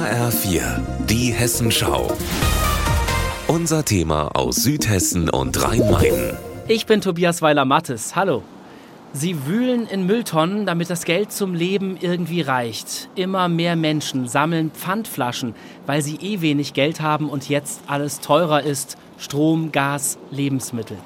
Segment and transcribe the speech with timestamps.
[0.00, 0.62] HR4,
[1.10, 2.10] die Hessenschau.
[3.48, 6.38] Unser Thema aus Südhessen und Rhein-Main.
[6.68, 8.16] Ich bin Tobias Weiler-Mattes.
[8.16, 8.42] Hallo.
[9.12, 13.10] Sie wühlen in Mülltonnen, damit das Geld zum Leben irgendwie reicht.
[13.14, 15.54] Immer mehr Menschen sammeln Pfandflaschen,
[15.84, 18.96] weil sie eh wenig Geld haben und jetzt alles teurer ist.
[19.18, 20.96] Strom, Gas, Lebensmittel.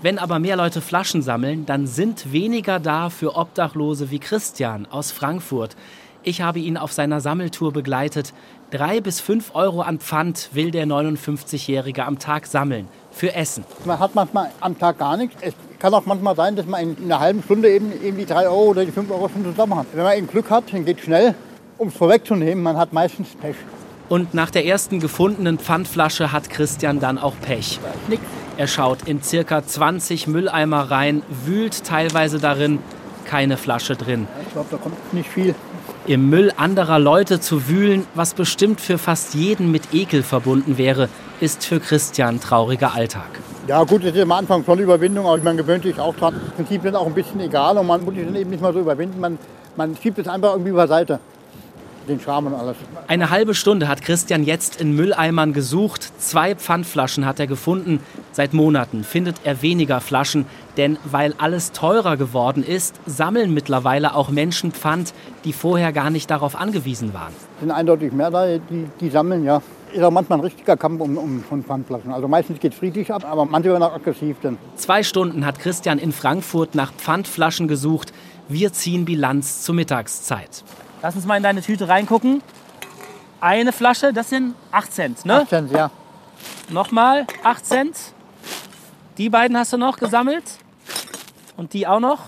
[0.00, 5.12] Wenn aber mehr Leute Flaschen sammeln, dann sind weniger da für Obdachlose wie Christian aus
[5.12, 5.76] Frankfurt.
[6.24, 8.32] Ich habe ihn auf seiner Sammeltour begleitet.
[8.70, 12.86] Drei bis fünf Euro an Pfand will der 59-Jährige am Tag sammeln.
[13.10, 13.64] Für Essen.
[13.84, 15.36] Man hat manchmal am Tag gar nichts.
[15.40, 18.46] Es kann auch manchmal sein, dass man in einer halben Stunde eben, eben die drei
[18.46, 19.86] Euro oder die fünf Euro schon zusammen hat.
[19.92, 21.34] Wenn man eben Glück hat, dann geht es schnell.
[21.76, 23.56] Um es vorwegzunehmen, man hat meistens Pech.
[24.08, 27.80] Und nach der ersten gefundenen Pfandflasche hat Christian dann auch Pech.
[28.56, 32.78] Er schaut in circa 20 Mülleimer rein, wühlt teilweise darin,
[33.24, 34.28] keine Flasche drin.
[34.46, 35.54] Ich glaube, da kommt nicht viel.
[36.04, 41.08] Im Müll anderer Leute zu wühlen, was bestimmt für fast jeden mit Ekel verbunden wäre,
[41.38, 43.28] ist für Christian trauriger Alltag.
[43.68, 46.34] Ja gut, das ist am Anfang schon Überwindung, aber man gewöhnt sich auch dran.
[46.34, 48.72] Im Prinzip ist auch ein bisschen egal und man muss sich dann eben nicht mal
[48.72, 49.20] so überwinden.
[49.20, 49.38] Man,
[49.76, 51.20] man schiebt es einfach irgendwie beiseite.
[52.08, 52.76] Den Scham und alles.
[53.06, 56.12] Eine halbe Stunde hat Christian jetzt in Mülleimern gesucht.
[56.18, 58.00] Zwei Pfandflaschen hat er gefunden.
[58.32, 64.30] Seit Monaten findet er weniger Flaschen, denn weil alles teurer geworden ist, sammeln mittlerweile auch
[64.30, 65.14] Menschen Pfand,
[65.44, 67.32] die vorher gar nicht darauf angewiesen waren.
[67.56, 69.62] Es sind eindeutig mehr da, die, die sammeln, ja.
[69.92, 72.12] Ist auch manchmal ein richtiger Kampf um, um von Pfandflaschen.
[72.12, 74.56] Also meistens geht es friedlich ab, aber manche werden auch aggressiv dann.
[74.76, 78.12] Zwei Stunden hat Christian in Frankfurt nach Pfandflaschen gesucht.
[78.48, 80.64] Wir ziehen Bilanz zur Mittagszeit.
[81.02, 82.42] Lass uns mal in deine Tüte reingucken.
[83.40, 85.40] Eine Flasche, das sind 8 Cent, ne?
[85.42, 85.90] 8 Cent, ja.
[86.68, 87.96] Nochmal 8 Cent.
[89.18, 90.44] Die beiden hast du noch gesammelt.
[91.56, 92.20] Und die auch noch.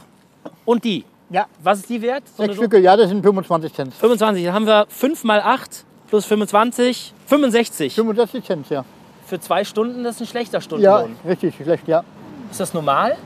[0.64, 1.04] Und die.
[1.30, 1.46] Ja.
[1.62, 2.24] Was ist die wert?
[2.36, 3.94] So Sechs Stücke, ja, das sind 25 Cent.
[3.94, 4.44] 25.
[4.44, 7.14] Dann haben wir 5 mal 8 plus 25.
[7.26, 7.94] 65.
[7.94, 8.84] 65 Cent, ja.
[9.26, 11.16] Für zwei Stunden, das ist ein schlechter Ja, Stundenlohn.
[11.26, 12.02] richtig schlecht, ja.
[12.50, 13.16] Ist das normal?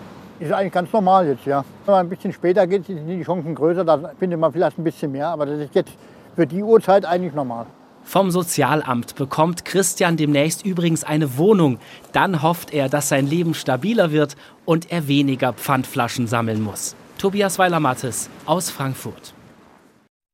[0.41, 1.65] Ist eigentlich ganz normal jetzt, ja.
[1.84, 4.84] Wenn man ein bisschen später geht, sind die Chancen größer, da findet man vielleicht ein
[4.84, 5.28] bisschen mehr.
[5.28, 5.93] Aber das ist jetzt
[6.37, 7.66] für die Uhrzeit eigentlich normal.
[8.04, 11.78] Vom Sozialamt bekommt Christian demnächst übrigens eine Wohnung.
[12.12, 16.94] Dann hofft er, dass sein Leben stabiler wird und er weniger Pfandflaschen sammeln muss.
[17.19, 19.34] Tobias Weiler-Mattes aus Frankfurt.